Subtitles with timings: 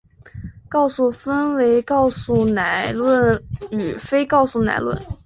[0.67, 4.99] 告诉分为告诉乃论与非告诉乃论。